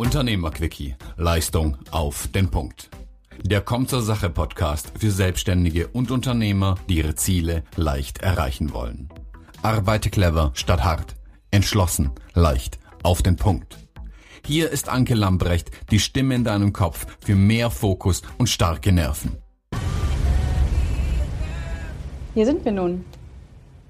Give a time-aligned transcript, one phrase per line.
[0.00, 0.96] Unternehmerquickie.
[1.18, 2.88] Leistung auf den Punkt.
[3.44, 9.10] Der Komm zur Sache Podcast für Selbstständige und Unternehmer, die ihre Ziele leicht erreichen wollen.
[9.60, 11.16] Arbeite clever statt hart.
[11.50, 13.76] Entschlossen, leicht, auf den Punkt.
[14.46, 19.36] Hier ist Anke Lambrecht, die Stimme in deinem Kopf für mehr Fokus und starke Nerven.
[22.32, 23.04] Hier sind wir nun.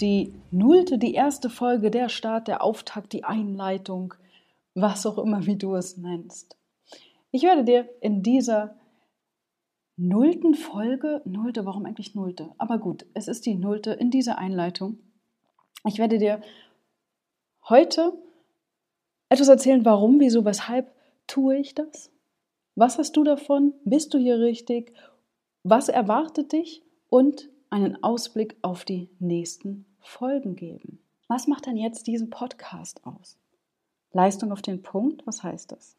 [0.01, 4.15] Die nullte, die erste Folge, der Start, der Auftakt, die Einleitung,
[4.81, 6.57] was auch immer, wie du es nennst.
[7.31, 8.77] Ich werde dir in dieser
[9.97, 12.51] nullten Folge, nullte, warum eigentlich nullte?
[12.59, 14.99] Aber gut, es ist die nullte in dieser Einleitung.
[15.87, 16.41] Ich werde dir
[17.69, 18.13] heute
[19.29, 20.93] etwas erzählen, warum, wieso, weshalb
[21.27, 22.11] tue ich das?
[22.75, 23.75] Was hast du davon?
[23.85, 24.93] Bist du hier richtig?
[25.63, 26.83] Was erwartet dich?
[27.09, 31.01] Und einen Ausblick auf die nächsten Folgen geben.
[31.29, 33.40] Was macht denn jetzt diesen Podcast aus?
[34.13, 35.97] Leistung auf den Punkt, was heißt das?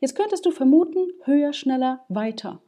[0.00, 2.60] Jetzt könntest du vermuten, höher, schneller, weiter.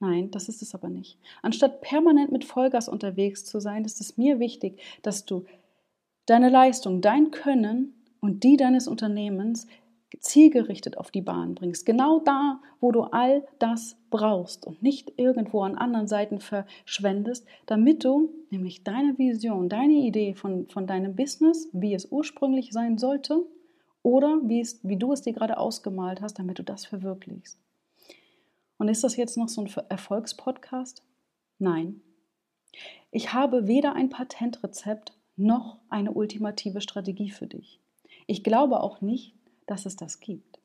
[0.00, 1.18] Nein, das ist es aber nicht.
[1.42, 5.44] Anstatt permanent mit Vollgas unterwegs zu sein, ist es mir wichtig, dass du
[6.26, 9.66] deine Leistung, dein Können und die deines Unternehmens
[10.22, 11.84] zielgerichtet auf die Bahn bringst.
[11.84, 18.04] Genau da, wo du all das brauchst und nicht irgendwo an anderen Seiten verschwendest, damit
[18.04, 23.44] du nämlich deine Vision, deine Idee von, von deinem Business, wie es ursprünglich sein sollte
[24.02, 27.58] oder wie, es, wie du es dir gerade ausgemalt hast, damit du das verwirklichst.
[28.78, 31.02] Und ist das jetzt noch so ein Erfolgspodcast?
[31.58, 32.00] Nein.
[33.10, 37.80] Ich habe weder ein Patentrezept noch eine ultimative Strategie für dich.
[38.26, 39.34] Ich glaube auch nicht,
[39.66, 40.60] dass es das gibt.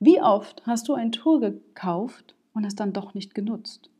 [0.00, 3.90] Wie oft hast du ein Tool gekauft und es dann doch nicht genutzt?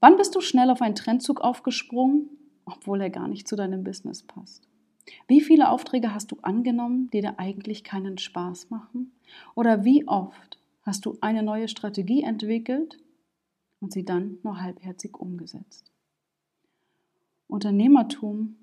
[0.00, 2.28] Wann bist du schnell auf einen Trendzug aufgesprungen,
[2.64, 4.68] obwohl er gar nicht zu deinem Business passt?
[5.26, 9.12] Wie viele Aufträge hast du angenommen, die dir eigentlich keinen Spaß machen?
[9.54, 12.98] Oder wie oft hast du eine neue Strategie entwickelt
[13.80, 15.92] und sie dann nur halbherzig umgesetzt?
[17.48, 18.56] Unternehmertum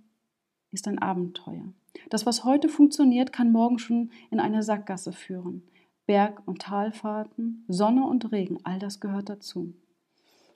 [0.71, 1.73] ist ein Abenteuer.
[2.09, 5.63] Das, was heute funktioniert, kann morgen schon in eine Sackgasse führen.
[6.05, 9.73] Berg- und Talfahrten, Sonne und Regen, all das gehört dazu.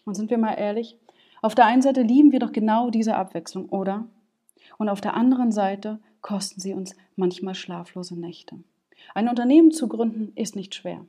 [0.06, 0.97] Und sind wir mal ehrlich,
[1.41, 4.08] auf der einen Seite lieben wir doch genau diese Abwechslung, oder?
[4.78, 8.58] Und auf der anderen Seite kosten sie uns manchmal schlaflose Nächte.
[9.14, 11.06] Ein Unternehmen zu gründen ist nicht schwer.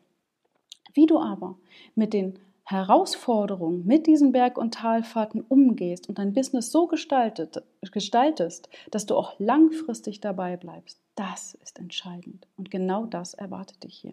[0.94, 1.56] Wie du aber
[1.94, 2.38] mit den
[2.70, 7.62] Herausforderung mit diesen Berg- und Talfahrten umgehst und dein Business so gestaltet,
[7.92, 12.46] gestaltest, dass du auch langfristig dabei bleibst, das ist entscheidend.
[12.58, 14.12] Und genau das erwartet dich hier.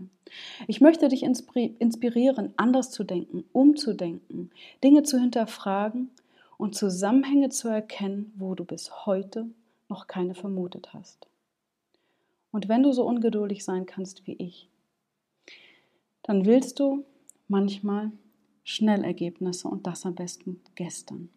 [0.67, 4.51] Ich möchte dich inspirieren, anders zu denken, umzudenken,
[4.81, 6.09] Dinge zu hinterfragen
[6.57, 9.47] und Zusammenhänge zu erkennen, wo du bis heute
[9.89, 11.27] noch keine vermutet hast.
[12.53, 14.69] Und wenn du so ungeduldig sein kannst wie ich,
[16.23, 17.03] dann willst du
[17.49, 18.11] manchmal
[18.65, 21.29] Schnellergebnisse und das am besten gestern.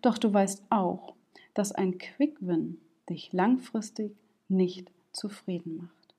[0.00, 1.14] Doch du weißt auch,
[1.52, 2.80] dass ein Quick-Win
[3.10, 4.16] dich langfristig
[4.48, 6.14] nicht zufrieden macht.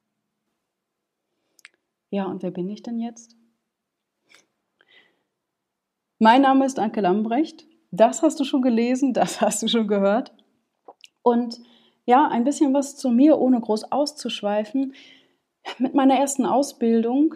[2.12, 3.36] Ja, und wer bin ich denn jetzt?
[6.20, 7.66] Mein Name ist Anke Lambrecht.
[7.92, 10.34] Das hast du schon gelesen, das hast du schon gehört.
[11.22, 11.62] Und
[12.06, 14.94] ja, ein bisschen was zu mir, ohne groß auszuschweifen.
[15.78, 17.36] Mit meiner ersten Ausbildung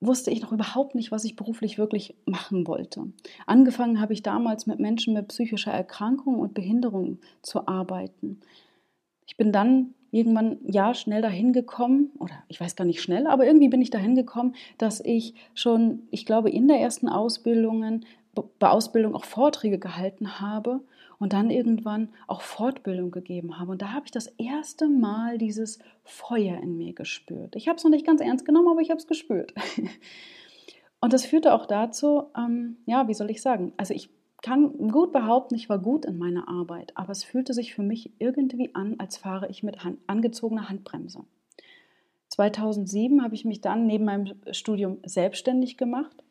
[0.00, 3.12] wusste ich noch überhaupt nicht, was ich beruflich wirklich machen wollte.
[3.46, 8.40] Angefangen habe ich damals mit Menschen mit psychischer Erkrankung und Behinderung zu arbeiten.
[9.26, 13.46] Ich bin dann irgendwann ja schnell dahin gekommen, oder ich weiß gar nicht schnell, aber
[13.46, 18.04] irgendwie bin ich dahin gekommen, dass ich schon, ich glaube, in der ersten Ausbildungen,
[18.58, 20.80] bei Ausbildung auch Vorträge gehalten habe
[21.18, 23.72] und dann irgendwann auch Fortbildung gegeben habe.
[23.72, 27.56] Und da habe ich das erste Mal dieses Feuer in mir gespürt.
[27.56, 29.54] Ich habe es noch nicht ganz ernst genommen, aber ich habe es gespürt.
[31.02, 34.10] Und das führte auch dazu, ähm, ja, wie soll ich sagen, also ich
[34.42, 38.12] kann gut behaupten, ich war gut in meiner Arbeit, aber es fühlte sich für mich
[38.18, 41.24] irgendwie an, als fahre ich mit Hand, angezogener Handbremse.
[42.28, 46.22] 2007 habe ich mich dann neben meinem Studium selbstständig gemacht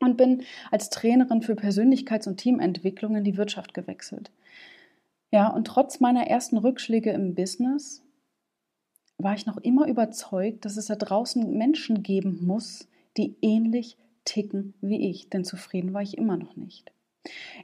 [0.00, 4.30] und bin als Trainerin für Persönlichkeits- und Teamentwicklung in die Wirtschaft gewechselt.
[5.30, 8.02] Ja, und trotz meiner ersten Rückschläge im Business
[9.18, 14.74] war ich noch immer überzeugt, dass es da draußen Menschen geben muss, die ähnlich ticken
[14.80, 16.92] wie ich, denn zufrieden war ich immer noch nicht.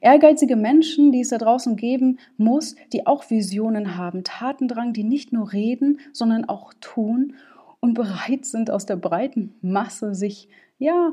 [0.01, 5.33] Ehrgeizige Menschen, die es da draußen geben muss, die auch Visionen haben, Tatendrang, die nicht
[5.33, 7.35] nur reden, sondern auch tun
[7.81, 11.13] und bereit sind, aus der breiten Masse sich, ja,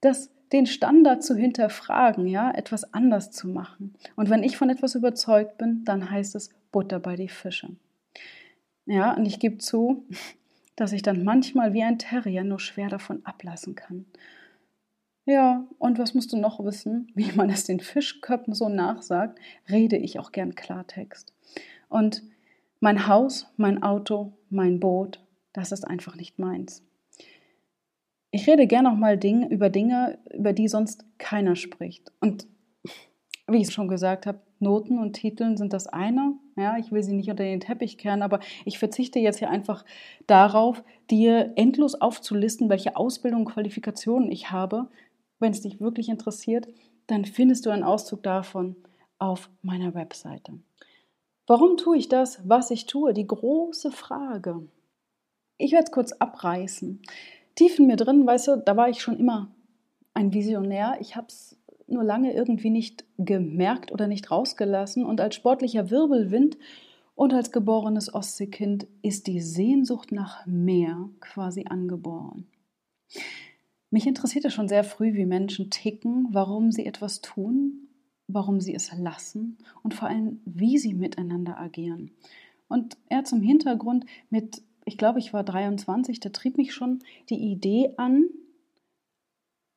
[0.00, 3.94] das den Standard zu hinterfragen, ja, etwas anders zu machen.
[4.16, 7.70] Und wenn ich von etwas überzeugt bin, dann heißt es Butter bei die Fische.
[8.86, 10.06] Ja, und ich gebe zu,
[10.76, 14.06] dass ich dann manchmal wie ein Terrier nur schwer davon ablassen kann.
[15.28, 17.10] Ja, und was musst du noch wissen?
[17.14, 21.34] Wie man es den Fischköppen so nachsagt, rede ich auch gern Klartext.
[21.90, 22.22] Und
[22.80, 25.20] mein Haus, mein Auto, mein Boot,
[25.52, 26.82] das ist einfach nicht meins.
[28.30, 32.12] Ich rede gern auch mal Ding, über Dinge, über die sonst keiner spricht.
[32.20, 32.46] Und
[33.46, 36.34] wie ich schon gesagt habe, Noten und Titeln sind das eine.
[36.56, 39.84] Ja, ich will sie nicht unter den Teppich kehren, aber ich verzichte jetzt hier einfach
[40.26, 44.88] darauf, dir endlos aufzulisten, welche Ausbildung und Qualifikationen ich habe.
[45.38, 46.68] Wenn es dich wirklich interessiert,
[47.06, 48.76] dann findest du einen Auszug davon
[49.18, 50.52] auf meiner Webseite.
[51.46, 53.14] Warum tue ich das, was ich tue?
[53.14, 54.68] Die große Frage.
[55.56, 57.00] Ich werde es kurz abreißen.
[57.58, 59.50] Tief in mir drin, weißt du, da war ich schon immer
[60.14, 60.96] ein Visionär.
[61.00, 61.58] Ich habe es
[61.88, 65.04] nur lange irgendwie nicht gemerkt oder nicht rausgelassen.
[65.04, 66.56] Und als sportlicher Wirbelwind
[67.16, 72.46] und als geborenes Ostseekind ist die Sehnsucht nach mehr quasi angeboren.
[73.90, 77.88] Mich interessiert es schon sehr früh, wie Menschen ticken, warum sie etwas tun,
[78.28, 82.12] warum sie es lassen und vor allem, wie sie miteinander agieren.
[82.68, 87.52] Und eher zum Hintergrund mit, ich glaube, ich war 23, da trieb mich schon die
[87.52, 88.24] Idee an,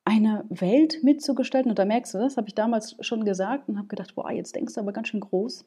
[0.04, 1.70] eine Welt mitzugestalten.
[1.70, 4.56] Und da merkst du, das habe ich damals schon gesagt und habe gedacht, boah, jetzt
[4.56, 5.66] denkst du aber ganz schön groß.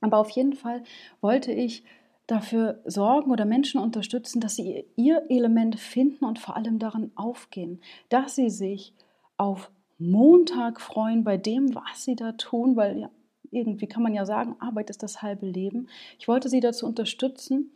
[0.00, 0.82] Aber auf jeden Fall
[1.20, 1.84] wollte ich
[2.26, 7.80] dafür sorgen oder Menschen unterstützen, dass sie ihr Element finden und vor allem daran aufgehen,
[8.08, 8.94] dass sie sich
[9.36, 13.10] auf Montag freuen bei dem, was sie da tun, weil ja,
[13.50, 15.88] irgendwie kann man ja sagen, Arbeit ist das halbe Leben.
[16.18, 17.72] Ich wollte sie dazu unterstützen,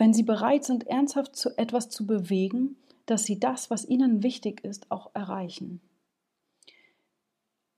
[0.00, 4.64] wenn sie bereit sind, ernsthaft zu etwas zu bewegen, dass sie das, was ihnen wichtig
[4.64, 5.82] ist, auch erreichen.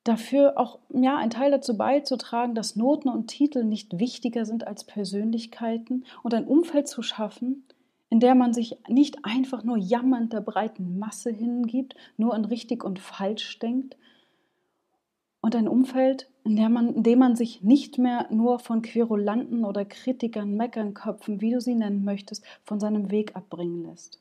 [0.05, 4.85] Dafür auch ja, ein Teil dazu beizutragen, dass Noten und Titel nicht wichtiger sind als
[4.85, 7.65] Persönlichkeiten und ein Umfeld zu schaffen,
[8.09, 12.85] in der man sich nicht einfach nur jammernd der breiten Masse hingibt, nur an richtig
[12.85, 13.97] und falsch denkt,
[15.43, 19.85] und ein Umfeld, in, man, in dem man sich nicht mehr nur von Querulanten oder
[19.85, 24.21] Kritikern, Meckernköpfen, wie du sie nennen möchtest, von seinem Weg abbringen lässt.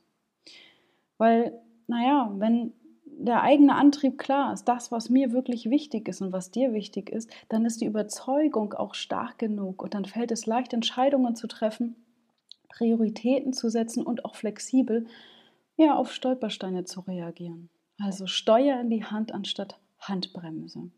[1.18, 1.54] Weil,
[1.88, 2.74] naja, wenn
[3.06, 7.12] der eigene Antrieb klar ist, das, was mir wirklich wichtig ist und was dir wichtig
[7.12, 11.46] ist, dann ist die Überzeugung auch stark genug und dann fällt es leicht, Entscheidungen zu
[11.46, 11.96] treffen,
[12.68, 15.06] Prioritäten zu setzen und auch flexibel
[15.78, 17.70] ja, auf Stolpersteine zu reagieren.
[18.00, 20.90] Also Steuer in die Hand anstatt Handbremse.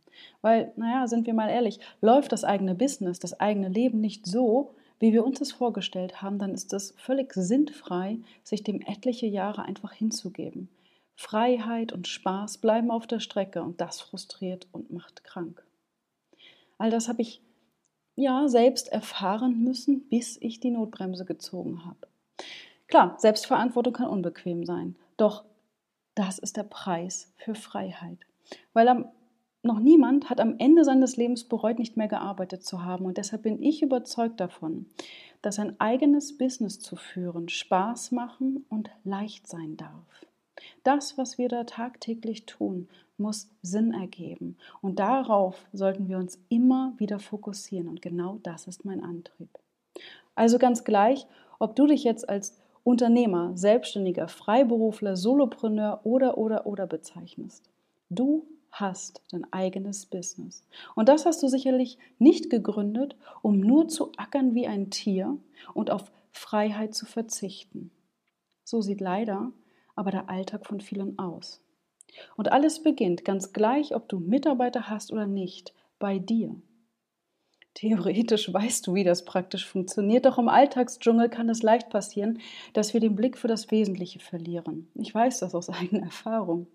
[0.42, 4.76] Weil, naja, sind wir mal ehrlich, läuft das eigene Business, das eigene Leben nicht so,
[5.00, 9.64] wie wir uns das vorgestellt haben, dann ist es völlig sinnfrei, sich dem etliche Jahre
[9.64, 10.70] einfach hinzugeben.
[11.16, 15.64] Freiheit und Spaß bleiben auf der Strecke und das frustriert und macht krank.
[16.78, 17.42] All das habe ich
[18.16, 22.08] ja selbst erfahren müssen, bis ich die Notbremse gezogen habe.
[22.88, 25.44] Klar, Selbstverantwortung kann unbequem sein, doch
[26.16, 28.20] das ist der Preis für Freiheit.
[28.74, 29.06] Weil am
[29.64, 33.06] noch niemand hat am Ende seines Lebens bereut, nicht mehr gearbeitet zu haben.
[33.06, 34.88] Und deshalb bin ich überzeugt davon,
[35.42, 40.26] dass ein eigenes Business zu führen Spaß machen und leicht sein darf.
[40.84, 44.58] Das, was wir da tagtäglich tun, muss Sinn ergeben.
[44.82, 47.88] Und darauf sollten wir uns immer wieder fokussieren.
[47.88, 49.50] Und genau das ist mein Antrieb.
[50.36, 51.26] Also ganz gleich,
[51.60, 57.70] ob du dich jetzt als Unternehmer, Selbstständiger, Freiberufler, Solopreneur oder oder oder bezeichnest.
[58.16, 60.68] Du hast dein eigenes Business.
[60.96, 65.38] Und das hast du sicherlich nicht gegründet, um nur zu ackern wie ein Tier
[65.74, 67.92] und auf Freiheit zu verzichten.
[68.64, 69.52] So sieht leider
[69.96, 71.62] aber der Alltag von vielen aus.
[72.36, 76.56] Und alles beginnt ganz gleich, ob du Mitarbeiter hast oder nicht, bei dir.
[77.76, 82.40] Theoretisch weißt du, wie das praktisch funktioniert, doch im Alltagsdschungel kann es leicht passieren,
[82.74, 84.90] dass wir den Blick für das Wesentliche verlieren.
[84.96, 86.68] Ich weiß das aus eigener Erfahrung.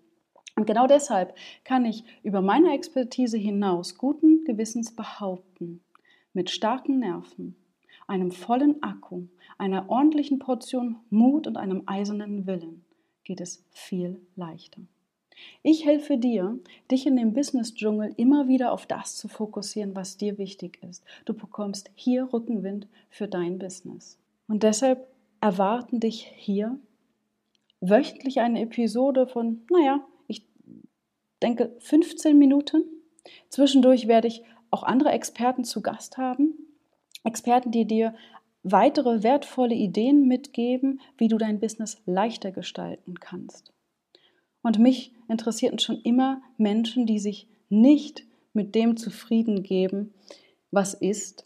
[0.59, 5.79] Und genau deshalb kann ich über meine Expertise hinaus guten Gewissens behaupten,
[6.33, 7.55] mit starken Nerven,
[8.07, 12.83] einem vollen Akku, einer ordentlichen Portion Mut und einem eisernen Willen
[13.23, 14.81] geht es viel leichter.
[15.63, 16.59] Ich helfe dir,
[16.91, 21.05] dich in dem Business-Dschungel immer wieder auf das zu fokussieren, was dir wichtig ist.
[21.23, 24.19] Du bekommst hier Rückenwind für dein Business.
[24.49, 25.07] Und deshalb
[25.39, 26.77] erwarten dich hier
[27.79, 30.05] wöchentlich eine Episode von, naja,
[31.41, 32.83] denke, 15 Minuten.
[33.49, 36.53] Zwischendurch werde ich auch andere Experten zu Gast haben.
[37.23, 38.15] Experten, die dir
[38.63, 43.73] weitere wertvolle Ideen mitgeben, wie du dein Business leichter gestalten kannst.
[44.61, 50.13] Und mich interessierten schon immer Menschen, die sich nicht mit dem zufrieden geben,
[50.71, 51.45] was ist,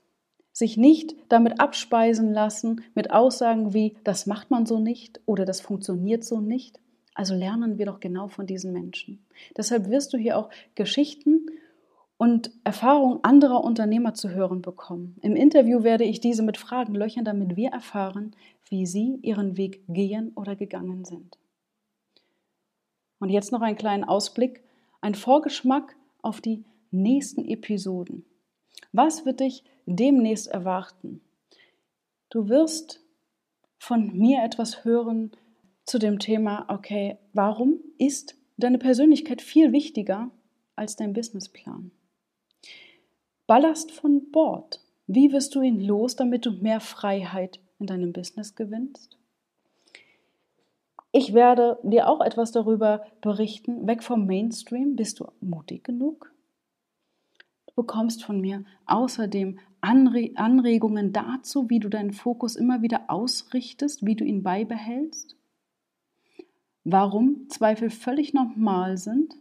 [0.51, 5.61] sich nicht damit abspeisen lassen mit Aussagen wie, das macht man so nicht oder das
[5.61, 6.79] funktioniert so nicht.
[7.15, 9.25] Also lernen wir doch genau von diesen Menschen.
[9.55, 11.47] Deshalb wirst du hier auch Geschichten
[12.17, 15.17] und Erfahrungen anderer Unternehmer zu hören bekommen.
[15.21, 18.35] Im Interview werde ich diese mit Fragen löchern, damit wir erfahren,
[18.69, 21.37] wie sie ihren Weg gehen oder gegangen sind.
[23.19, 24.63] Und jetzt noch einen kleinen Ausblick,
[25.01, 28.25] ein Vorgeschmack auf die nächsten Episoden.
[28.91, 31.21] Was wird dich demnächst erwarten?
[32.29, 33.01] Du wirst
[33.79, 35.31] von mir etwas hören
[35.85, 40.31] zu dem Thema, okay, warum ist deine Persönlichkeit viel wichtiger
[40.75, 41.91] als dein Businessplan?
[43.47, 44.81] Ballast von Bord.
[45.07, 49.17] Wie wirst du ihn los, damit du mehr Freiheit in deinem Business gewinnst?
[51.11, 53.85] Ich werde dir auch etwas darüber berichten.
[53.85, 54.95] Weg vom Mainstream.
[54.95, 56.33] Bist du mutig genug?
[57.67, 64.05] Du bekommst von mir außerdem Anre Anregungen dazu, wie du deinen Fokus immer wieder ausrichtest,
[64.05, 65.35] wie du ihn beibehältst.
[66.83, 69.35] Warum Zweifel völlig normal sind,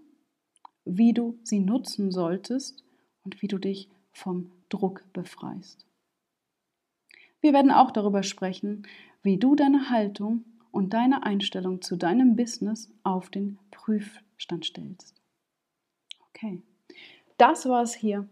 [0.84, 2.84] wie du sie nutzen solltest
[3.24, 5.86] und wie du dich vom Druck befreist.
[7.40, 8.86] Wir werden auch darüber sprechen,
[9.22, 15.14] wie du deine Haltung und deine Einstellung zu deinem Business auf den Prüfstand stellst.
[16.28, 16.62] Okay,
[17.36, 18.28] das war es hier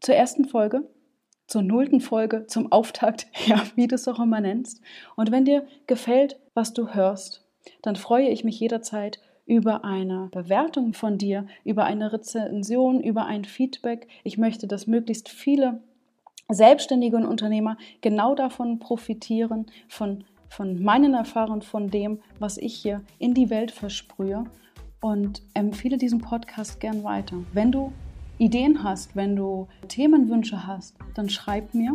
[0.00, 0.88] zur ersten Folge,
[1.46, 4.82] zur nullten Folge, zum Auftakt, ja, wie du es auch immer nennst.
[5.16, 7.44] Und wenn dir gefällt, was du hörst,
[7.82, 13.44] dann freue ich mich jederzeit über eine Bewertung von dir, über eine Rezension, über ein
[13.44, 14.06] Feedback.
[14.22, 15.80] Ich möchte, dass möglichst viele
[16.48, 23.02] Selbstständige und Unternehmer genau davon profitieren, von, von meinen Erfahrungen, von dem, was ich hier
[23.18, 24.44] in die Welt versprühe
[25.00, 27.36] und empfehle diesen Podcast gern weiter.
[27.52, 27.92] Wenn du
[28.38, 31.94] Ideen hast, wenn du Themenwünsche hast, dann schreib mir,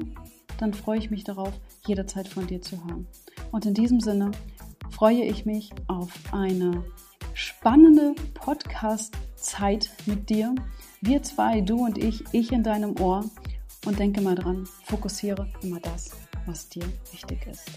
[0.59, 1.51] dann freue ich mich darauf,
[1.85, 3.07] jederzeit von dir zu hören.
[3.51, 4.31] Und in diesem Sinne
[4.91, 6.83] freue ich mich auf eine
[7.33, 10.55] spannende Podcast-Zeit mit dir.
[11.01, 13.25] Wir zwei, du und ich, ich in deinem Ohr.
[13.85, 16.11] Und denke mal dran, fokussiere immer das,
[16.47, 17.69] was dir wichtig ist.